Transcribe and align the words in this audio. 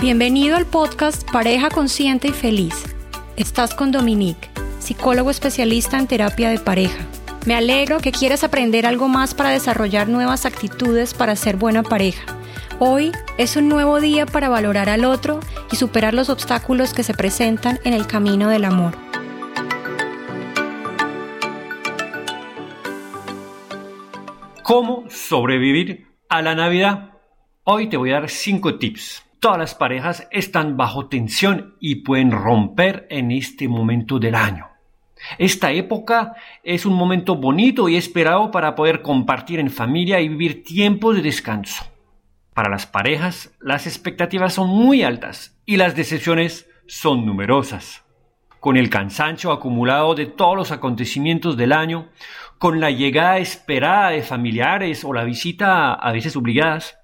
Bienvenido 0.00 0.56
al 0.56 0.64
podcast 0.64 1.30
Pareja 1.30 1.68
Consciente 1.68 2.28
y 2.28 2.32
Feliz. 2.32 2.86
Estás 3.36 3.74
con 3.74 3.92
Dominique, 3.92 4.48
psicólogo 4.78 5.30
especialista 5.30 5.98
en 5.98 6.06
terapia 6.06 6.48
de 6.48 6.58
pareja. 6.58 7.06
Me 7.44 7.54
alegro 7.54 7.98
que 7.98 8.10
quieras 8.10 8.42
aprender 8.42 8.86
algo 8.86 9.08
más 9.08 9.34
para 9.34 9.50
desarrollar 9.50 10.08
nuevas 10.08 10.46
actitudes 10.46 11.12
para 11.12 11.36
ser 11.36 11.58
buena 11.58 11.82
pareja. 11.82 12.24
Hoy 12.78 13.12
es 13.36 13.56
un 13.56 13.68
nuevo 13.68 14.00
día 14.00 14.24
para 14.24 14.48
valorar 14.48 14.88
al 14.88 15.04
otro 15.04 15.38
y 15.70 15.76
superar 15.76 16.14
los 16.14 16.30
obstáculos 16.30 16.94
que 16.94 17.02
se 17.02 17.12
presentan 17.12 17.78
en 17.84 17.92
el 17.92 18.06
camino 18.06 18.48
del 18.48 18.64
amor. 18.64 18.96
¿Cómo 24.62 25.04
sobrevivir 25.10 26.06
a 26.30 26.40
la 26.40 26.54
Navidad? 26.54 27.10
Hoy 27.64 27.90
te 27.90 27.98
voy 27.98 28.12
a 28.12 28.20
dar 28.20 28.30
5 28.30 28.78
tips 28.78 29.24
Todas 29.40 29.56
las 29.56 29.74
parejas 29.74 30.28
están 30.30 30.76
bajo 30.76 31.06
tensión 31.08 31.74
y 31.80 31.96
pueden 31.96 32.30
romper 32.30 33.06
en 33.08 33.30
este 33.30 33.68
momento 33.68 34.18
del 34.18 34.34
año. 34.34 34.68
Esta 35.38 35.72
época 35.72 36.34
es 36.62 36.84
un 36.84 36.92
momento 36.92 37.36
bonito 37.36 37.88
y 37.88 37.96
esperado 37.96 38.50
para 38.50 38.74
poder 38.74 39.00
compartir 39.00 39.58
en 39.58 39.70
familia 39.70 40.20
y 40.20 40.28
vivir 40.28 40.62
tiempos 40.62 41.16
de 41.16 41.22
descanso. 41.22 41.84
Para 42.52 42.68
las 42.68 42.84
parejas, 42.84 43.56
las 43.60 43.86
expectativas 43.86 44.52
son 44.52 44.68
muy 44.68 45.02
altas 45.02 45.58
y 45.64 45.78
las 45.78 45.96
decepciones 45.96 46.68
son 46.86 47.24
numerosas. 47.24 48.04
Con 48.60 48.76
el 48.76 48.90
cansancio 48.90 49.52
acumulado 49.52 50.14
de 50.14 50.26
todos 50.26 50.54
los 50.54 50.70
acontecimientos 50.70 51.56
del 51.56 51.72
año, 51.72 52.10
con 52.58 52.78
la 52.78 52.90
llegada 52.90 53.38
esperada 53.38 54.10
de 54.10 54.20
familiares 54.20 55.02
o 55.02 55.14
la 55.14 55.24
visita 55.24 55.94
a 55.94 56.12
veces 56.12 56.36
obligadas, 56.36 56.99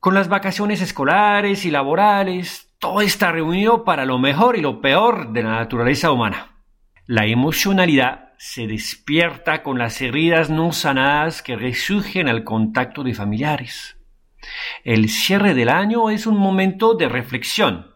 con 0.00 0.14
las 0.14 0.28
vacaciones 0.28 0.80
escolares 0.80 1.66
y 1.66 1.70
laborales, 1.70 2.72
todo 2.78 3.02
está 3.02 3.30
reunido 3.30 3.84
para 3.84 4.06
lo 4.06 4.18
mejor 4.18 4.56
y 4.56 4.62
lo 4.62 4.80
peor 4.80 5.32
de 5.32 5.42
la 5.42 5.50
naturaleza 5.50 6.10
humana. 6.10 6.56
La 7.06 7.26
emocionalidad 7.26 8.30
se 8.38 8.66
despierta 8.66 9.62
con 9.62 9.78
las 9.78 10.00
heridas 10.00 10.48
no 10.48 10.72
sanadas 10.72 11.42
que 11.42 11.56
resurgen 11.56 12.28
al 12.28 12.44
contacto 12.44 13.02
de 13.02 13.12
familiares. 13.12 13.98
El 14.84 15.10
cierre 15.10 15.52
del 15.52 15.68
año 15.68 16.08
es 16.08 16.26
un 16.26 16.38
momento 16.38 16.94
de 16.94 17.10
reflexión. 17.10 17.88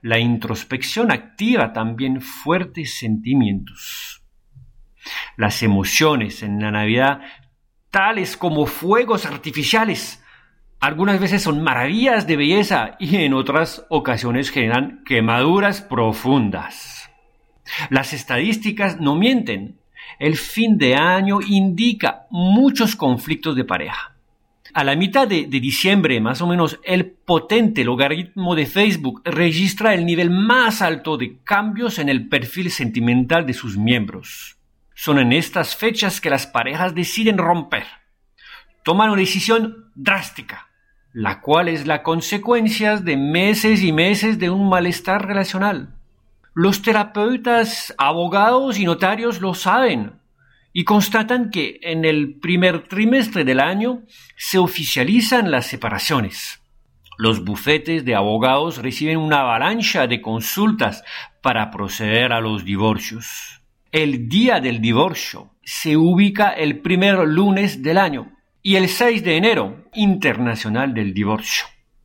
La 0.00 0.18
introspección 0.18 1.12
activa 1.12 1.74
también 1.74 2.22
fuertes 2.22 2.98
sentimientos. 2.98 4.22
Las 5.36 5.62
emociones 5.62 6.42
en 6.42 6.62
la 6.62 6.70
Navidad, 6.70 7.20
tales 7.90 8.38
como 8.38 8.64
fuegos 8.64 9.26
artificiales, 9.26 10.19
algunas 10.80 11.20
veces 11.20 11.42
son 11.42 11.62
maravillas 11.62 12.26
de 12.26 12.36
belleza 12.36 12.96
y 12.98 13.16
en 13.16 13.34
otras 13.34 13.84
ocasiones 13.90 14.50
generan 14.50 15.04
quemaduras 15.04 15.82
profundas. 15.82 17.10
Las 17.90 18.14
estadísticas 18.14 18.98
no 18.98 19.14
mienten. 19.14 19.78
El 20.18 20.36
fin 20.36 20.78
de 20.78 20.96
año 20.96 21.40
indica 21.46 22.26
muchos 22.30 22.96
conflictos 22.96 23.56
de 23.56 23.64
pareja. 23.64 24.16
A 24.72 24.84
la 24.84 24.94
mitad 24.96 25.26
de, 25.26 25.46
diciembre, 25.46 26.20
más 26.20 26.40
o 26.40 26.46
menos, 26.46 26.78
el 26.84 27.06
potente 27.10 27.84
logaritmo 27.84 28.54
de 28.54 28.66
Facebook 28.66 29.20
registra 29.24 29.94
el 29.94 30.06
nivel 30.06 30.30
más 30.30 30.80
alto 30.80 31.16
de 31.16 31.38
cambios 31.42 31.98
en 31.98 32.08
el 32.08 32.28
perfil 32.28 32.70
sentimental 32.70 33.44
de 33.46 33.52
sus 33.52 33.76
miembros. 33.76 34.56
Son 34.94 35.18
en 35.18 35.32
estas 35.32 35.76
fechas 35.76 36.20
que 36.20 36.30
las 36.30 36.46
parejas 36.46 36.94
deciden 36.94 37.36
romper. 37.36 37.84
Toman 38.84 39.10
una 39.10 39.20
decisión 39.20 39.90
drástica, 39.94 40.69
la 41.12 41.40
cual 41.40 41.68
es 41.68 41.86
la 41.86 42.02
consecuencia 42.02 42.96
de 42.96 43.16
meses 43.16 43.82
y 43.82 43.92
meses 43.92 44.38
de 44.38 44.50
un 44.50 44.68
malestar 44.68 45.26
relacional. 45.26 45.94
Los 46.54 46.82
terapeutas, 46.82 47.94
abogados 47.98 48.78
y 48.78 48.84
notarios 48.84 49.40
lo 49.40 49.54
saben 49.54 50.12
y 50.72 50.84
constatan 50.84 51.50
que 51.50 51.80
en 51.82 52.04
el 52.04 52.38
primer 52.38 52.86
trimestre 52.86 53.44
del 53.44 53.60
año 53.60 54.02
se 54.36 54.58
oficializan 54.58 55.50
las 55.50 55.66
separaciones. 55.66 56.62
Los 57.18 57.44
bufetes 57.44 58.04
de 58.04 58.14
abogados 58.14 58.78
reciben 58.78 59.18
una 59.18 59.40
avalancha 59.40 60.06
de 60.06 60.20
consultas 60.20 61.04
para 61.42 61.70
proceder 61.70 62.32
a 62.32 62.40
los 62.40 62.64
divorcios. 62.64 63.60
El 63.92 64.28
día 64.28 64.60
del 64.60 64.80
divorcio 64.80 65.50
se 65.64 65.96
ubica 65.96 66.50
el 66.50 66.78
primer 66.78 67.18
lunes 67.26 67.82
del 67.82 67.98
año 67.98 68.32
y 68.62 68.76
el 68.76 68.88
6 68.88 69.24
de 69.24 69.36
enero, 69.36 69.86
Internacional 69.94 70.92
del 70.92 71.14
Divorcio. 71.14 71.64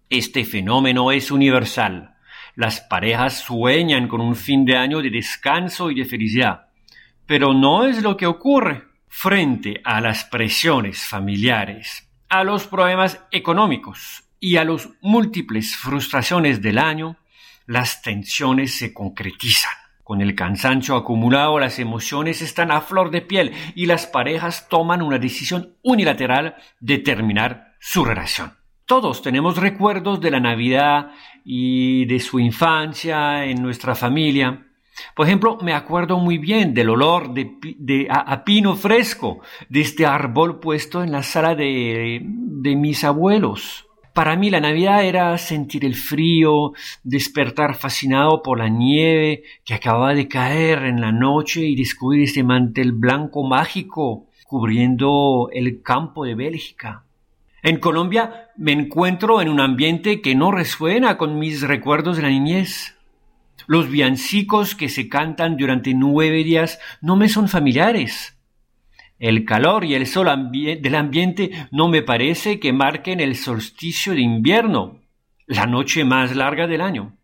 Este 0.10 0.46
fenómeno 0.46 1.12
es 1.12 1.30
universal. 1.32 2.16
Las 2.56 2.80
parejas 2.80 3.40
sueñan 3.40 4.08
con 4.08 4.22
un 4.22 4.36
fin 4.36 4.64
de 4.64 4.78
año 4.78 5.02
de 5.02 5.10
descanso 5.10 5.92
y 5.92 5.96
de 5.96 6.06
felicidad, 6.06 6.68
pero 7.26 7.54
no 7.54 7.86
es 7.86 8.02
lo 8.02 8.16
que 8.16 8.26
ocurre 8.26 8.84
frente 9.08 9.82
a 9.84 10.00
las 10.00 10.24
presiones 10.26 11.04
familiares, 11.04 12.10
a 12.30 12.44
los 12.44 12.68
problemas 12.68 13.20
económicos 13.32 14.24
y 14.40 14.56
a 14.56 14.64
las 14.64 14.88
múltiples 15.02 15.76
frustraciones 15.76 16.62
del 16.62 16.78
año, 16.78 17.18
las 17.66 18.02
tensiones 18.02 18.78
se 18.78 18.94
concretizan. 18.94 19.85
Con 20.06 20.22
el 20.22 20.36
cansancio 20.36 20.96
acumulado, 20.96 21.58
las 21.58 21.80
emociones 21.80 22.44
están 22.44 22.70
a 22.70 22.82
flor 22.82 23.10
de 23.10 23.24
piel 23.24 23.54
y 23.74 23.88
las 23.88 24.06
parejas 24.06 24.70
toman 24.70 25.02
una 25.02 25.18
decisión 25.18 25.78
unilateral 25.82 26.58
de 26.80 27.00
terminar 27.00 27.74
su 27.80 28.06
relación. 28.06 28.54
Todos 28.86 29.24
tenemos 29.24 29.58
recuerdos 29.58 30.22
de 30.22 30.30
la 30.30 30.40
Navidad 30.40 31.10
y 31.44 32.06
de 32.06 32.20
su 32.20 32.40
infancia 32.40 33.46
en 33.46 33.64
nuestra 33.64 33.96
familia. 33.96 34.68
Por 35.16 35.26
ejemplo, 35.26 35.58
me 35.64 35.74
acuerdo 35.74 36.20
muy 36.20 36.38
bien 36.38 36.76
del 36.76 36.92
olor 36.92 37.34
de, 37.34 38.08
a, 38.08 38.44
pino 38.44 38.76
fresco 38.76 39.40
de 39.70 39.82
este 39.82 40.06
árbol 40.06 40.60
puesto 40.60 41.02
en 41.02 41.12
la 41.12 41.24
sala 41.24 41.56
de 41.56 42.22
mis 42.78 43.04
abuelos. 43.04 43.85
Para 44.16 44.38
mí 44.38 44.50
la 44.50 44.62
Navidad 44.62 45.04
era 45.04 45.38
sentir 45.38 45.84
el 45.84 45.94
frío, 45.94 46.72
despertar 47.04 47.76
fascinado 47.76 48.42
por 48.42 48.58
la 48.60 48.70
nieve 48.70 49.44
que 49.66 49.74
acababa 49.74 50.14
de 50.14 50.30
caer 50.30 50.86
en 50.86 51.02
la 51.02 51.12
noche 51.12 51.66
y 51.66 51.76
descubrir 51.76 52.24
este 52.24 52.42
mantel 52.42 52.94
blanco 52.94 53.44
mágico 53.44 54.28
cubriendo 54.48 55.50
el 55.52 55.82
campo 55.82 56.24
de 56.24 56.34
Bélgica. 56.34 57.04
En 57.62 57.78
Colombia 57.82 58.52
me 58.56 58.72
encuentro 58.72 59.42
en 59.42 59.50
un 59.50 59.60
ambiente 59.60 60.22
que 60.22 60.34
no 60.34 60.50
resuena 60.50 61.18
con 61.18 61.38
mis 61.38 61.62
recuerdos 61.62 62.16
de 62.16 62.24
la 62.24 62.30
niñez. 62.30 62.96
Los 63.68 63.90
villancicos 63.90 64.76
que 64.76 64.88
se 64.88 65.10
cantan 65.10 65.58
durante 65.58 65.94
nueve 65.94 66.46
días 66.46 66.80
no 67.02 67.18
me 67.18 67.28
son 67.28 67.50
familiares. 67.50 68.35
El 69.18 69.46
calor 69.46 69.86
y 69.86 69.96
el 69.96 70.08
sol 70.08 70.28
del 70.52 70.96
ambiente 70.96 71.68
no 71.72 71.88
me 71.88 72.02
parece 72.02 72.60
que 72.60 72.74
marquen 72.74 73.22
el 73.22 73.36
solsticio 73.36 74.14
de 74.14 74.22
invierno, 74.22 75.00
la 75.48 75.66
noche 75.66 76.04
más 76.04 76.36
larga 76.36 76.68
del 76.68 76.82
año. 76.82 77.16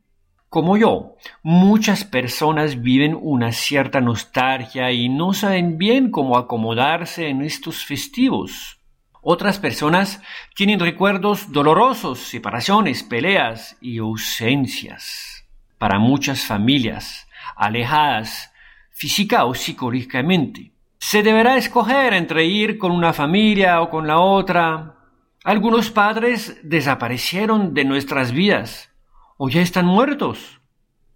Como 0.47 0.77
yo, 0.77 1.15
muchas 1.43 2.03
personas 2.03 2.81
viven 2.81 3.17
una 3.19 3.51
cierta 3.51 4.01
nostalgia 4.01 4.91
y 4.91 5.09
no 5.09 5.33
saben 5.33 5.77
bien 5.77 6.11
cómo 6.11 6.37
acomodarse 6.37 7.27
en 7.29 7.41
estos 7.41 7.85
festivos. 7.85 8.79
Otras 9.21 9.59
personas 9.59 10.21
tienen 10.55 10.79
recuerdos 10.79 11.51
dolorosos, 11.51 12.19
separaciones, 12.19 13.03
peleas 13.03 13.77
y 13.79 13.99
ausencias. 13.99 15.45
Para 15.77 15.99
muchas 15.99 16.45
familias, 16.45 17.27
alejadas 17.55 18.51
física 18.91 19.45
o 19.45 19.53
psicológicamente, 19.53 20.71
se 21.03 21.23
deberá 21.23 21.57
escoger 21.57 22.13
entre 22.13 22.45
ir 22.45 22.77
con 22.77 22.91
una 22.91 23.11
familia 23.11 23.81
o 23.81 23.89
con 23.89 24.05
la 24.05 24.19
otra. 24.19 24.97
Algunos 25.43 25.89
padres 25.89 26.59
desaparecieron 26.61 27.73
de 27.73 27.85
nuestras 27.85 28.31
vidas 28.31 28.91
o 29.35 29.49
ya 29.49 29.61
están 29.61 29.87
muertos. 29.87 30.61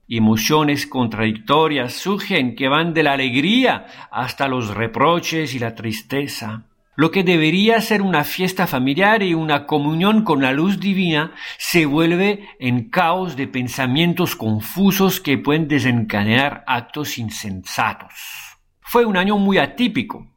Emociones 0.09 0.87
contradictorias 0.87 1.93
surgen 1.93 2.55
que 2.55 2.67
van 2.67 2.95
de 2.95 3.03
la 3.03 3.13
alegría 3.13 3.85
hasta 4.11 4.47
los 4.47 4.73
reproches 4.73 5.53
y 5.53 5.59
la 5.59 5.75
tristeza. 5.75 6.63
Lo 6.95 7.11
que 7.11 7.23
debería 7.23 7.79
ser 7.79 8.01
una 8.01 8.23
fiesta 8.23 8.65
familiar 8.65 9.21
y 9.21 9.35
una 9.35 9.67
comunión 9.67 10.23
con 10.23 10.41
la 10.41 10.51
luz 10.51 10.79
divina 10.79 11.31
se 11.59 11.85
vuelve 11.85 12.49
en 12.59 12.89
caos 12.89 13.35
de 13.35 13.47
pensamientos 13.47 14.35
confusos 14.35 15.21
que 15.21 15.37
pueden 15.37 15.67
desencadenar 15.67 16.63
actos 16.65 17.19
insensatos. 17.19 18.54
Fue 18.87 19.03
un 19.03 19.17
año 19.17 19.37
muy 19.39 19.57
atípico. 19.57 20.27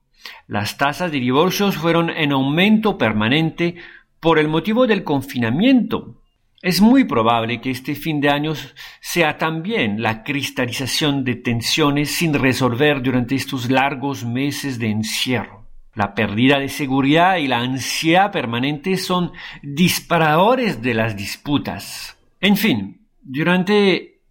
Las 0.46 0.78
tasas 0.78 1.12
de 1.12 1.20
divorcios 1.20 1.76
fueron 1.76 2.08
en 2.08 2.32
aumento 2.32 2.96
permanente 2.96 3.76
por 4.20 4.38
el 4.38 4.48
motivo 4.48 4.86
del 4.86 5.04
confinamiento. 5.04 6.22
Es 6.62 6.80
muy 6.80 7.04
probable 7.04 7.60
que 7.60 7.70
este 7.70 7.94
fin 7.94 8.22
de 8.22 8.30
año 8.30 8.54
sea 9.02 9.36
también 9.36 10.00
la 10.00 10.24
cristalización 10.24 11.24
de 11.24 11.36
tensiones 11.36 12.10
sin 12.10 12.32
resolver 12.32 13.02
durante 13.02 13.34
estos 13.34 13.70
largos 13.70 14.24
meses 14.24 14.78
de 14.78 14.90
encierro. 14.90 15.68
La 15.94 16.14
pérdida 16.14 16.58
de 16.58 16.70
seguridad 16.70 17.36
y 17.36 17.48
la 17.48 17.58
ansiedad 17.58 18.32
permanente 18.32 18.96
son 18.96 19.30
disparadores 19.62 20.80
de 20.80 20.94
las 20.94 21.16
disputas. 21.16 22.18
En 22.40 22.56
fin, 22.56 23.06
durante 23.20 24.22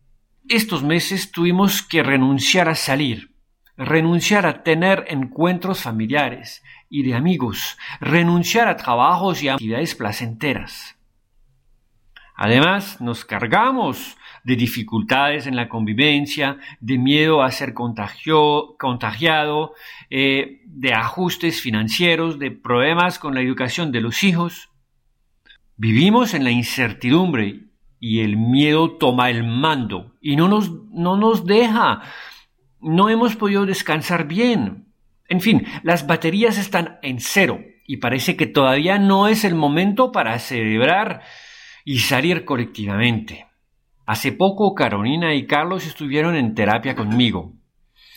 estos 0.49 0.81
meses 0.81 1.31
tuvimos 1.31 1.83
que 1.83 2.01
renunciar 2.01 2.67
a 2.67 2.75
salir, 2.75 3.36
renunciar 3.77 4.45
a 4.45 4.63
tener 4.63 5.05
encuentros 5.07 5.81
familiares 5.81 6.63
y 6.89 7.03
de 7.03 7.15
amigos, 7.15 7.77
renunciar 7.99 8.67
a 8.67 8.77
trabajos 8.77 9.43
y 9.43 9.49
actividades 9.49 9.95
placenteras. 9.95 10.95
Además, 12.35 13.01
nos 13.01 13.25
cargamos 13.25 14.17
de 14.43 14.55
dificultades 14.55 15.47
en 15.47 15.55
la 15.55 15.67
convivencia, 15.67 16.57
de 16.79 16.97
miedo 16.97 17.41
a 17.41 17.51
ser 17.51 17.73
contagiado, 17.73 19.73
eh, 20.09 20.61
de 20.65 20.93
ajustes 20.93 21.61
financieros, 21.61 22.39
de 22.39 22.51
problemas 22.51 23.19
con 23.19 23.33
la 23.33 23.41
educación 23.41 23.91
de 23.91 24.01
los 24.01 24.23
hijos. 24.23 24.69
Vivimos 25.75 26.33
en 26.33 26.43
la 26.43 26.51
incertidumbre 26.51 27.61
y 27.99 28.21
el 28.21 28.37
miedo 28.37 28.91
toma 28.91 29.29
el 29.29 29.43
mando 29.43 30.13
y 30.21 30.35
no 30.35 30.47
nos, 30.47 30.71
no 30.91 31.17
nos 31.17 31.45
deja. 31.45 32.01
No 32.79 33.09
hemos 33.09 33.35
podido 33.35 33.65
descansar 33.65 34.27
bien. 34.27 34.85
En 35.29 35.41
fin, 35.41 35.65
las 35.83 36.07
baterías 36.07 36.57
están 36.57 36.99
en 37.01 37.19
cero 37.19 37.59
y 37.85 37.97
parece 37.97 38.35
que 38.35 38.47
todavía 38.47 38.99
no 38.99 39.27
es 39.27 39.43
el 39.43 39.55
momento 39.55 40.11
para 40.11 40.37
celebrar 40.39 41.21
y 41.85 41.99
salir 41.99 42.45
colectivamente. 42.45 43.47
Hace 44.05 44.31
poco 44.31 44.73
Carolina 44.75 45.33
y 45.33 45.47
Carlos 45.47 45.85
estuvieron 45.85 46.35
en 46.35 46.53
terapia 46.53 46.95
conmigo. 46.95 47.53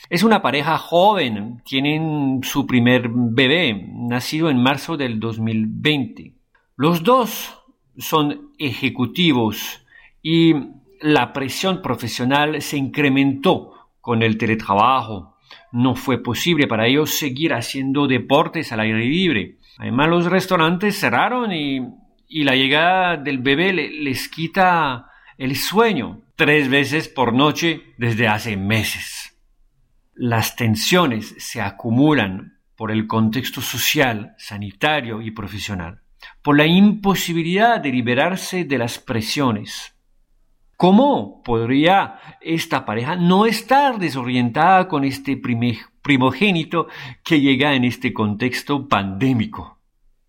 Es 0.08 0.24
una 0.24 0.42
pareja 0.42 0.76
joven, 0.76 1.62
tienen 1.64 2.40
su 2.42 2.66
primer 2.66 3.08
bebé, 3.12 3.88
nacido 3.92 4.50
en 4.50 4.60
marzo 4.60 4.96
del 4.96 5.20
2020. 5.20 6.34
Los 6.76 7.04
dos 7.04 7.58
son 7.96 8.50
ejecutivos 8.58 9.86
y 10.20 10.54
la 11.00 11.32
presión 11.32 11.80
profesional 11.80 12.60
se 12.60 12.76
incrementó 12.76 13.79
con 14.00 14.22
el 14.22 14.38
teletrabajo. 14.38 15.36
No 15.72 15.94
fue 15.94 16.22
posible 16.22 16.66
para 16.66 16.86
ellos 16.86 17.10
seguir 17.10 17.54
haciendo 17.54 18.06
deportes 18.06 18.72
al 18.72 18.80
aire 18.80 19.04
libre. 19.04 19.58
Además 19.78 20.08
los 20.08 20.26
restaurantes 20.26 20.98
cerraron 20.98 21.52
y 21.52 21.80
y 22.30 22.44
la 22.44 22.54
llegada 22.54 23.16
del 23.16 23.38
bebé 23.38 23.72
les 23.72 24.28
quita 24.28 25.10
el 25.36 25.56
sueño 25.56 26.22
tres 26.36 26.68
veces 26.68 27.08
por 27.08 27.34
noche 27.34 27.82
desde 27.98 28.28
hace 28.28 28.56
meses. 28.56 29.36
Las 30.14 30.54
tensiones 30.54 31.34
se 31.38 31.60
acumulan 31.60 32.58
por 32.76 32.92
el 32.92 33.08
contexto 33.08 33.60
social, 33.60 34.36
sanitario 34.38 35.20
y 35.20 35.32
profesional, 35.32 36.02
por 36.40 36.56
la 36.56 36.66
imposibilidad 36.66 37.80
de 37.80 37.90
liberarse 37.90 38.64
de 38.64 38.78
las 38.78 39.00
presiones. 39.00 39.96
¿Cómo 40.80 41.42
podría 41.42 42.20
esta 42.40 42.86
pareja 42.86 43.14
no 43.14 43.44
estar 43.44 43.98
desorientada 43.98 44.88
con 44.88 45.04
este 45.04 45.36
primogénito 45.36 46.88
que 47.22 47.42
llega 47.42 47.74
en 47.74 47.84
este 47.84 48.14
contexto 48.14 48.88
pandémico? 48.88 49.76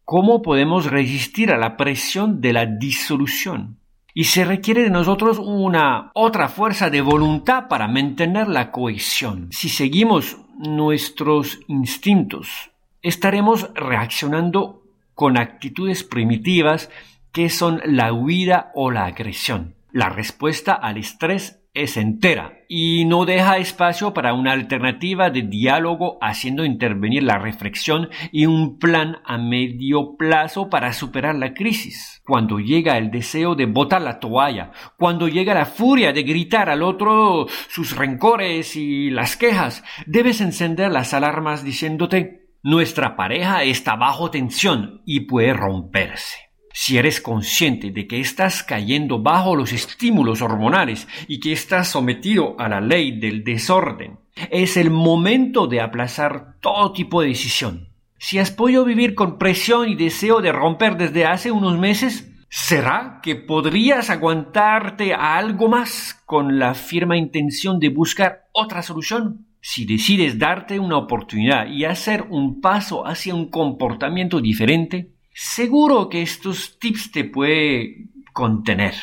¿Cómo 0.03 0.41
podemos 0.41 0.87
resistir 0.87 1.53
a 1.53 1.57
la 1.57 1.77
presión 1.77 2.41
de 2.41 2.51
la 2.51 2.65
disolución? 2.65 3.77
Y 4.13 4.25
se 4.25 4.43
requiere 4.43 4.83
de 4.83 4.89
nosotros 4.89 5.39
una 5.39 6.11
otra 6.13 6.49
fuerza 6.49 6.89
de 6.89 6.99
voluntad 6.99 7.69
para 7.69 7.87
mantener 7.87 8.49
la 8.49 8.71
cohesión. 8.71 9.47
Si 9.53 9.69
seguimos 9.69 10.35
nuestros 10.57 11.61
instintos, 11.69 12.71
estaremos 13.01 13.73
reaccionando 13.73 14.83
con 15.15 15.37
actitudes 15.37 16.03
primitivas 16.03 16.89
que 17.31 17.47
son 17.47 17.81
la 17.85 18.11
huida 18.11 18.73
o 18.75 18.91
la 18.91 19.05
agresión. 19.05 19.75
La 19.93 20.09
respuesta 20.09 20.73
al 20.73 20.97
estrés 20.97 21.61
es 21.73 21.95
entera 21.97 22.59
y 22.67 23.05
no 23.05 23.25
deja 23.25 23.57
espacio 23.57 24.13
para 24.13 24.33
una 24.33 24.51
alternativa 24.51 25.29
de 25.29 25.41
diálogo 25.41 26.17
haciendo 26.21 26.65
intervenir 26.65 27.23
la 27.23 27.37
reflexión 27.39 28.09
y 28.31 28.45
un 28.45 28.77
plan 28.77 29.17
a 29.25 29.37
medio 29.37 30.15
plazo 30.17 30.69
para 30.69 30.93
superar 30.93 31.35
la 31.35 31.53
crisis. 31.53 32.21
Cuando 32.25 32.59
llega 32.59 32.97
el 32.97 33.11
deseo 33.11 33.55
de 33.55 33.65
botar 33.65 34.01
la 34.01 34.19
toalla, 34.19 34.71
cuando 34.97 35.27
llega 35.27 35.53
la 35.53 35.65
furia 35.65 36.13
de 36.13 36.23
gritar 36.23 36.69
al 36.69 36.83
otro 36.83 37.47
sus 37.67 37.95
rencores 37.95 38.75
y 38.75 39.09
las 39.09 39.37
quejas, 39.37 39.83
debes 40.05 40.41
encender 40.41 40.91
las 40.91 41.13
alarmas 41.13 41.63
diciéndote 41.63 42.41
nuestra 42.63 43.15
pareja 43.15 43.63
está 43.63 43.95
bajo 43.95 44.29
tensión 44.29 45.01
y 45.05 45.21
puede 45.21 45.53
romperse. 45.53 46.50
Si 46.73 46.97
eres 46.97 47.21
consciente 47.21 47.91
de 47.91 48.07
que 48.07 48.19
estás 48.19 48.63
cayendo 48.63 49.19
bajo 49.19 49.55
los 49.55 49.73
estímulos 49.73 50.41
hormonales 50.41 51.07
y 51.27 51.39
que 51.39 51.51
estás 51.51 51.89
sometido 51.89 52.55
a 52.59 52.69
la 52.69 52.81
ley 52.81 53.19
del 53.19 53.43
desorden, 53.43 54.19
es 54.49 54.77
el 54.77 54.89
momento 54.89 55.67
de 55.67 55.81
aplazar 55.81 56.55
todo 56.61 56.93
tipo 56.93 57.21
de 57.21 57.29
decisión. 57.29 57.89
Si 58.17 58.37
has 58.39 58.51
podido 58.51 58.85
vivir 58.85 59.15
con 59.15 59.37
presión 59.37 59.89
y 59.89 59.95
deseo 59.95 60.41
de 60.41 60.51
romper 60.51 60.95
desde 60.95 61.25
hace 61.25 61.51
unos 61.51 61.77
meses, 61.77 62.31
¿será 62.49 63.19
que 63.23 63.35
podrías 63.35 64.09
aguantarte 64.09 65.13
a 65.13 65.37
algo 65.37 65.67
más 65.67 66.21
con 66.25 66.59
la 66.59 66.73
firme 66.73 67.17
intención 67.17 67.79
de 67.79 67.89
buscar 67.89 68.43
otra 68.53 68.83
solución? 68.83 69.47
Si 69.59 69.85
decides 69.85 70.39
darte 70.39 70.79
una 70.79 70.97
oportunidad 70.97 71.67
y 71.67 71.85
hacer 71.85 72.25
un 72.29 72.61
paso 72.61 73.05
hacia 73.05 73.35
un 73.35 73.49
comportamiento 73.49 74.39
diferente, 74.39 75.11
Seguro 75.43 76.07
que 76.07 76.21
estos 76.21 76.77
tips 76.77 77.11
te 77.11 77.23
puede 77.23 78.05
contener. 78.31 78.93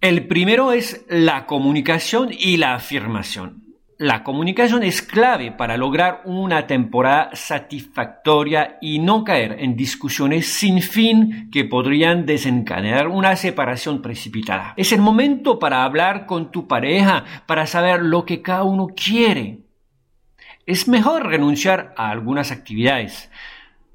El 0.00 0.26
primero 0.26 0.72
es 0.72 1.06
la 1.08 1.46
comunicación 1.46 2.30
y 2.36 2.56
la 2.56 2.74
afirmación. 2.74 3.62
La 3.98 4.24
comunicación 4.24 4.82
es 4.82 5.00
clave 5.00 5.52
para 5.52 5.76
lograr 5.76 6.22
una 6.24 6.66
temporada 6.66 7.30
satisfactoria 7.34 8.78
y 8.80 8.98
no 8.98 9.22
caer 9.22 9.58
en 9.60 9.76
discusiones 9.76 10.48
sin 10.48 10.82
fin 10.82 11.48
que 11.52 11.64
podrían 11.64 12.26
desencadenar 12.26 13.06
una 13.06 13.36
separación 13.36 14.02
precipitada. 14.02 14.74
Es 14.76 14.90
el 14.90 15.00
momento 15.00 15.60
para 15.60 15.84
hablar 15.84 16.26
con 16.26 16.50
tu 16.50 16.66
pareja, 16.66 17.24
para 17.46 17.64
saber 17.68 18.02
lo 18.02 18.24
que 18.24 18.42
cada 18.42 18.64
uno 18.64 18.88
quiere. 18.88 19.60
Es 20.66 20.88
mejor 20.88 21.28
renunciar 21.28 21.94
a 21.96 22.10
algunas 22.10 22.50
actividades, 22.50 23.30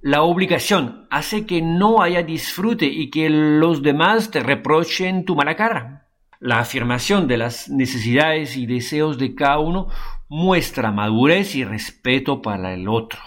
la 0.04 0.22
obligación 0.24 1.08
hace 1.10 1.46
que 1.46 1.62
no 1.62 2.02
haya 2.02 2.24
disfrute 2.24 2.86
y 2.86 3.10
que 3.10 3.30
los 3.30 3.82
demás 3.82 4.32
te 4.32 4.42
reprochen 4.42 5.24
tu 5.24 5.34
mala 5.34 5.56
cara. 5.56 6.10
La 6.42 6.60
afirmación 6.60 7.26
de 7.26 7.38
las 7.38 7.70
necesidades 7.70 8.58
y 8.58 8.66
deseos 8.66 9.18
de 9.18 9.34
cada 9.34 9.60
uno 9.60 9.88
muestra 10.28 10.92
madurez 10.92 11.56
y 11.56 11.64
respeto 11.64 12.42
para 12.42 12.74
el 12.74 12.90
otro. 12.90 13.22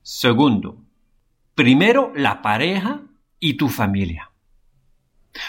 Segundo, 0.00 0.82
primero 1.54 2.10
la 2.16 2.40
pareja 2.40 3.02
y 3.38 3.58
tu 3.58 3.68
familia. 3.68 4.30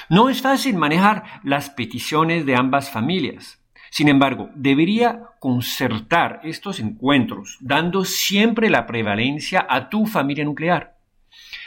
No 0.10 0.28
es 0.28 0.42
fácil 0.42 0.76
manejar 0.76 1.24
las 1.42 1.70
peticiones 1.70 2.46
de 2.46 2.58
ambas 2.58 2.92
familias. 2.92 3.65
Sin 3.96 4.10
embargo, 4.10 4.50
debería 4.56 5.22
concertar 5.40 6.42
estos 6.44 6.82
encuentros, 6.82 7.58
dando 7.62 8.04
siempre 8.04 8.70
la 8.70 8.88
prevalencia 8.88 9.66
a 9.70 9.88
tu 9.88 10.06
familia 10.06 10.44
nuclear. 10.44 10.98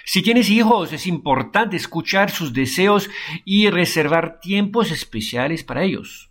Si 0.05 0.21
tienes 0.21 0.51
hijos, 0.51 0.93
es 0.93 1.07
importante 1.07 1.79
escuchar 1.79 2.31
sus 2.31 2.53
deseos 2.53 3.09
y 3.47 3.71
reservar 3.71 4.41
tiempos 4.41 4.91
especiales 4.91 5.65
para 5.65 5.85
ellos. 5.85 6.29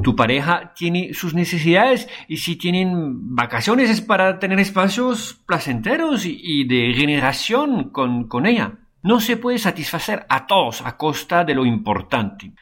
Tu 0.00 0.14
pareja 0.14 0.72
tiene 0.76 1.12
sus 1.12 1.34
necesidades 1.34 2.08
y 2.28 2.36
si 2.36 2.54
tienen 2.54 3.34
vacaciones 3.34 3.90
es 3.90 4.00
para 4.00 4.38
tener 4.38 4.60
espacios 4.60 5.42
placenteros 5.44 6.24
y, 6.24 6.68
de 6.68 6.94
generación 6.94 7.90
con, 7.90 8.28
con 8.28 8.46
ella. 8.46 8.74
No 9.02 9.18
se 9.18 9.36
puede 9.36 9.58
satisfacer 9.58 10.24
a 10.28 10.46
todos 10.46 10.82
a 10.82 10.96
costa 10.96 11.42
de 11.42 11.56
lo 11.56 11.66
importante. 11.66 12.52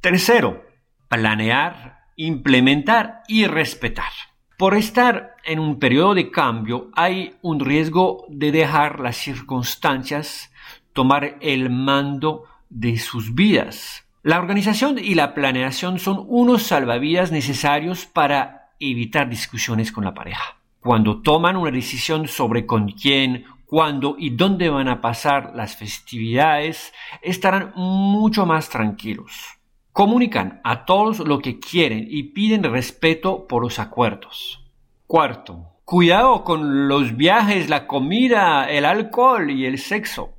Tercero, 0.00 0.67
planear, 1.08 2.06
implementar 2.16 3.22
y 3.28 3.46
respetar. 3.46 4.12
Por 4.56 4.74
estar 4.74 5.36
en 5.44 5.60
un 5.60 5.78
periodo 5.78 6.14
de 6.14 6.30
cambio 6.30 6.90
hay 6.94 7.36
un 7.42 7.60
riesgo 7.60 8.24
de 8.28 8.50
dejar 8.50 9.00
las 9.00 9.16
circunstancias 9.16 10.52
tomar 10.92 11.36
el 11.40 11.70
mando 11.70 12.44
de 12.68 12.98
sus 12.98 13.34
vidas. 13.34 14.04
La 14.24 14.38
organización 14.38 14.98
y 14.98 15.14
la 15.14 15.32
planeación 15.32 16.00
son 16.00 16.24
unos 16.26 16.64
salvavidas 16.64 17.30
necesarios 17.30 18.04
para 18.04 18.72
evitar 18.80 19.28
discusiones 19.28 19.92
con 19.92 20.04
la 20.04 20.12
pareja. 20.12 20.56
Cuando 20.80 21.22
toman 21.22 21.56
una 21.56 21.70
decisión 21.70 22.26
sobre 22.26 22.66
con 22.66 22.88
quién, 22.90 23.44
cuándo 23.66 24.16
y 24.18 24.30
dónde 24.30 24.70
van 24.70 24.88
a 24.88 25.00
pasar 25.00 25.52
las 25.54 25.76
festividades, 25.76 26.92
estarán 27.22 27.72
mucho 27.76 28.44
más 28.44 28.68
tranquilos. 28.68 29.57
Comunican 29.92 30.60
a 30.64 30.84
todos 30.84 31.20
lo 31.20 31.40
que 31.40 31.58
quieren 31.58 32.06
y 32.08 32.24
piden 32.24 32.62
respeto 32.62 33.46
por 33.46 33.62
los 33.62 33.78
acuerdos. 33.78 34.64
Cuarto, 35.06 35.78
cuidado 35.84 36.44
con 36.44 36.86
los 36.86 37.16
viajes, 37.16 37.68
la 37.68 37.86
comida, 37.86 38.68
el 38.70 38.84
alcohol 38.84 39.50
y 39.50 39.66
el 39.66 39.78
sexo. 39.78 40.34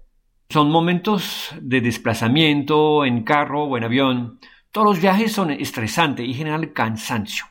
Son 0.52 0.72
momentos 0.72 1.54
de 1.62 1.82
desplazamiento 1.82 3.06
en 3.06 3.24
carro 3.24 3.66
o 3.66 3.78
en 3.78 3.84
avión. 3.84 4.40
Todos 4.72 4.88
los 4.88 5.02
viajes 5.02 5.32
son 5.32 5.52
estresantes 5.52 6.28
y 6.28 6.34
generan 6.34 6.68
cansancio, 6.68 7.46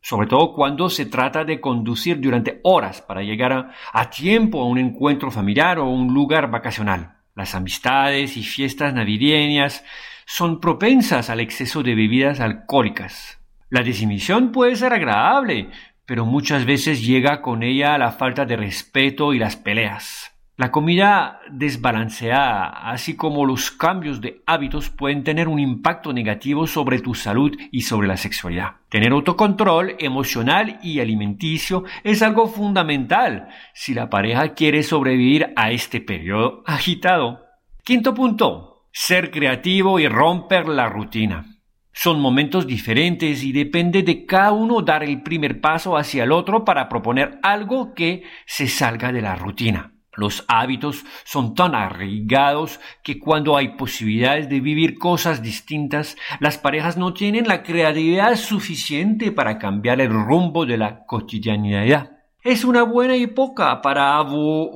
sobre 0.00 0.26
todo 0.26 0.52
cuando 0.52 0.90
se 0.90 1.06
trata 1.06 1.44
de 1.44 1.60
conducir 1.60 2.20
durante 2.20 2.60
horas 2.64 3.00
para 3.00 3.22
llegar 3.22 3.72
a, 3.92 4.10
tiempo 4.10 4.60
a 4.60 4.66
un 4.66 4.78
encuentro 4.78 5.30
familiar 5.30 5.78
o 5.78 5.88
un 5.88 6.12
lugar 6.12 6.50
vacacional. 6.50 7.18
Las 7.36 7.54
amistades 7.54 8.36
y 8.36 8.42
fiestas 8.42 8.94
navideñas 8.94 9.84
son 10.26 10.60
propensas 10.60 11.30
al 11.30 11.40
exceso 11.40 11.82
de 11.82 11.94
bebidas 11.94 12.40
alcohólicas. 12.40 13.40
La 13.70 13.82
desimisión 13.82 14.52
puede 14.52 14.76
ser 14.76 14.92
agradable, 14.92 15.70
pero 16.06 16.26
muchas 16.26 16.64
veces 16.64 17.04
llega 17.04 17.42
con 17.42 17.62
ella 17.62 17.98
la 17.98 18.12
falta 18.12 18.44
de 18.44 18.56
respeto 18.56 19.32
y 19.32 19.38
las 19.38 19.56
peleas. 19.56 20.34
La 20.56 20.70
comida 20.70 21.40
desbalanceada, 21.50 22.68
así 22.68 23.16
como 23.16 23.44
los 23.44 23.72
cambios 23.72 24.20
de 24.20 24.40
hábitos, 24.46 24.88
pueden 24.88 25.24
tener 25.24 25.48
un 25.48 25.58
impacto 25.58 26.12
negativo 26.12 26.68
sobre 26.68 27.00
tu 27.00 27.16
salud 27.16 27.58
y 27.72 27.80
sobre 27.80 28.06
la 28.06 28.16
sexualidad. 28.16 28.74
Tener 28.88 29.10
autocontrol 29.10 29.96
emocional 29.98 30.78
y 30.80 31.00
alimenticio 31.00 31.82
es 32.04 32.22
algo 32.22 32.46
fundamental 32.46 33.48
si 33.72 33.94
la 33.94 34.08
pareja 34.08 34.54
quiere 34.54 34.84
sobrevivir 34.84 35.52
a 35.56 35.72
este 35.72 36.00
periodo 36.00 36.62
agitado. 36.66 37.40
Quinto 37.82 38.14
punto, 38.14 38.73
ser 38.96 39.32
creativo 39.32 39.98
y 39.98 40.06
romper 40.06 40.68
la 40.68 40.88
rutina. 40.88 41.44
Son 41.92 42.20
momentos 42.20 42.64
diferentes 42.64 43.42
y 43.42 43.50
depende 43.50 44.04
de 44.04 44.24
cada 44.24 44.52
uno 44.52 44.82
dar 44.82 45.02
el 45.02 45.20
primer 45.22 45.60
paso 45.60 45.96
hacia 45.96 46.22
el 46.22 46.30
otro 46.30 46.64
para 46.64 46.88
proponer 46.88 47.40
algo 47.42 47.92
que 47.92 48.22
se 48.46 48.68
salga 48.68 49.10
de 49.10 49.20
la 49.20 49.34
rutina. 49.34 49.92
Los 50.12 50.44
hábitos 50.46 51.04
son 51.24 51.56
tan 51.56 51.74
arraigados 51.74 52.78
que 53.02 53.18
cuando 53.18 53.56
hay 53.56 53.70
posibilidades 53.76 54.48
de 54.48 54.60
vivir 54.60 54.96
cosas 54.96 55.42
distintas, 55.42 56.16
las 56.38 56.56
parejas 56.56 56.96
no 56.96 57.14
tienen 57.14 57.48
la 57.48 57.64
creatividad 57.64 58.36
suficiente 58.36 59.32
para 59.32 59.58
cambiar 59.58 60.00
el 60.00 60.10
rumbo 60.10 60.66
de 60.66 60.78
la 60.78 61.04
cotidianidad 61.04 62.13
es 62.44 62.62
una 62.62 62.82
buena 62.82 63.16
época 63.16 63.80
para, 63.80 64.22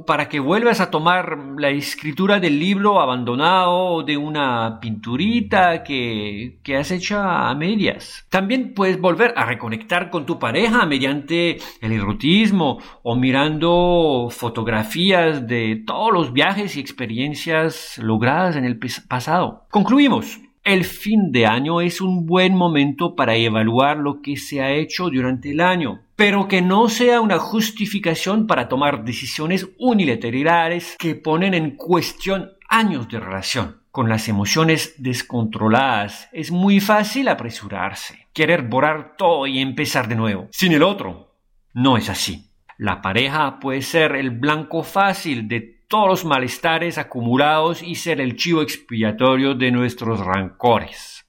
para 0.07 0.29
que 0.31 0.41
vuelvas 0.41 0.81
a 0.81 0.91
tomar 0.91 1.37
la 1.59 1.69
escritura 1.69 2.41
del 2.41 2.59
libro 2.59 2.99
abandonado 2.99 3.73
o 3.73 4.03
de 4.03 4.17
una 4.17 4.81
pinturita 4.81 5.83
que, 5.85 6.61
que 6.63 6.77
has 6.79 6.91
hecho 6.91 7.19
a 7.19 7.55
medias. 7.55 8.27
También 8.31 8.73
puedes 8.73 8.99
volver 8.99 9.35
a 9.37 9.45
reconectar 9.45 10.09
con 10.09 10.25
tu 10.25 10.39
pareja 10.39 10.87
mediante 10.87 11.59
el 11.83 11.93
erotismo 11.93 12.79
o 13.03 13.17
mirando 13.17 14.29
fotografías 14.31 15.47
de 15.47 15.83
todos 15.87 16.11
los 16.11 16.33
viajes 16.33 16.75
y 16.75 16.81
experiencias 16.81 17.99
logradas 17.99 18.57
en 18.57 18.65
el 18.65 18.79
pasado. 19.09 19.67
Concluimos. 19.71 20.41
El 20.69 20.85
fin 20.85 21.33
de 21.33 21.47
año 21.47 21.81
es 21.81 22.03
un 22.03 22.27
buen 22.27 22.55
momento 22.55 23.17
para 23.17 23.35
evaluar 23.35 23.97
lo 23.97 24.21
que 24.21 24.37
se 24.37 24.61
ha 24.61 24.71
hecho 24.71 25.09
durante 25.09 25.53
el 25.53 25.63
año, 25.63 26.03
pero 26.15 26.47
que 26.47 26.61
no 26.61 26.91
sea 26.91 27.23
una 27.23 27.39
justificación 27.39 28.47
para 28.47 28.69
tomar 28.69 29.03
decisiones 29.03 29.67
unilaterales 29.79 30.95
que 30.99 31.15
ponen 31.15 31.55
en 31.55 31.71
cuestión 31.71 32.51
años 32.69 33.09
de 33.09 33.19
relación. 33.19 33.81
Con 33.91 34.11
las 34.11 34.29
emociones 34.29 34.95
descontroladas 34.99 36.29
es 36.33 36.51
muy 36.51 36.81
fácil 36.81 37.29
apresurarse, 37.29 38.27
querer 38.35 38.61
borrar 38.61 39.17
todo 39.17 39.47
y 39.47 39.61
empezar 39.61 40.07
de 40.07 40.17
nuevo. 40.17 40.49
Sin 40.51 40.73
el 40.73 40.83
otro, 40.83 41.33
no 41.73 41.97
es 41.97 42.11
así. 42.11 42.51
La 42.77 43.01
pareja 43.01 43.59
puede 43.59 43.81
ser 43.81 44.17
el 44.17 44.33
blanco 44.33 44.83
fácil 44.83 45.49
de 45.49 45.78
todos 45.89 46.07
los 46.07 46.25
malestares 46.27 46.99
acumulados 46.99 47.83
y 47.83 47.95
ser 47.95 48.21
el 48.21 48.37
chivo 48.37 48.61
expiatorio 48.61 49.55
de 49.55 49.71
nuestros 49.71 50.21
rancores. 50.21 51.27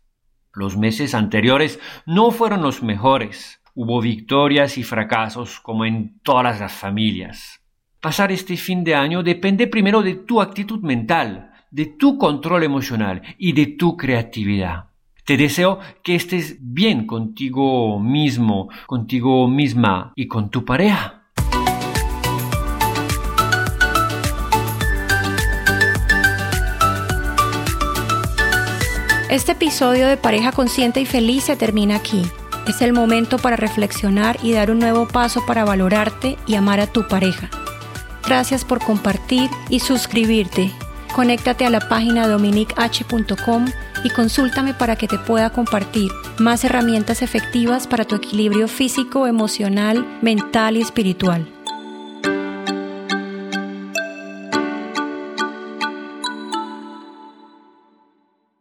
Los 0.53 0.77
meses 0.77 1.15
anteriores 1.15 1.79
no 2.05 2.31
fueron 2.31 2.61
los 2.61 2.83
mejores. 2.83 3.61
Hubo 3.73 4.01
victorias 4.01 4.77
y 4.77 4.83
fracasos 4.83 5.61
como 5.61 5.85
en 5.85 6.19
todas 6.23 6.59
las 6.59 6.73
familias. 6.73 7.63
Pasar 8.01 8.33
este 8.33 8.57
fin 8.57 8.83
de 8.83 8.95
año 8.95 9.23
depende 9.23 9.67
primero 9.67 10.01
de 10.01 10.15
tu 10.15 10.41
actitud 10.41 10.81
mental, 10.81 11.51
de 11.71 11.85
tu 11.85 12.17
control 12.17 12.63
emocional 12.63 13.21
y 13.37 13.53
de 13.53 13.67
tu 13.67 13.95
creatividad. 13.95 14.89
Te 15.25 15.37
deseo 15.37 15.79
que 16.03 16.15
estés 16.15 16.57
bien 16.59 17.05
contigo 17.05 17.99
mismo, 17.99 18.67
contigo 18.87 19.47
misma 19.47 20.11
y 20.15 20.27
con 20.27 20.49
tu 20.49 20.65
pareja. 20.65 21.18
Este 29.29 29.51
episodio 29.51 30.07
de 30.07 30.17
Pareja 30.17 30.51
Consciente 30.51 31.01
y 31.01 31.05
Feliz 31.05 31.43
se 31.43 31.55
termina 31.55 31.97
aquí. 31.97 32.23
Es 32.67 32.81
el 32.81 32.93
momento 32.93 33.37
para 33.37 33.55
reflexionar 33.55 34.39
y 34.41 34.53
dar 34.53 34.71
un 34.71 34.79
nuevo 34.79 35.07
paso 35.07 35.45
para 35.45 35.63
valorarte 35.63 36.35
y 36.47 36.55
amar 36.55 36.79
a 36.79 36.87
tu 36.87 37.07
pareja. 37.07 37.47
Gracias 38.25 38.65
por 38.65 38.79
compartir 38.79 39.47
y 39.69 39.81
suscribirte. 39.81 40.71
Conéctate 41.13 41.63
a 41.63 41.69
la 41.69 41.87
página 41.87 42.27
dominich.com 42.27 43.67
y 44.03 44.09
consúltame 44.09 44.73
para 44.73 44.95
que 44.95 45.07
te 45.07 45.19
pueda 45.19 45.51
compartir 45.51 46.11
más 46.39 46.63
herramientas 46.63 47.21
efectivas 47.21 47.85
para 47.85 48.05
tu 48.05 48.15
equilibrio 48.15 48.67
físico, 48.67 49.27
emocional, 49.27 50.07
mental 50.23 50.75
y 50.75 50.81
espiritual. 50.81 51.47